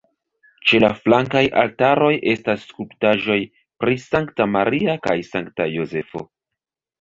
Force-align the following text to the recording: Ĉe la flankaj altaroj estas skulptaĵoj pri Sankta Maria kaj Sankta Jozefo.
Ĉe 0.69 0.77
la 0.83 0.87
flankaj 1.01 1.43
altaroj 1.63 2.13
estas 2.31 2.63
skulptaĵoj 2.71 3.37
pri 3.85 3.99
Sankta 4.07 4.49
Maria 4.55 4.97
kaj 5.05 5.17
Sankta 5.29 5.69
Jozefo. 5.77 6.27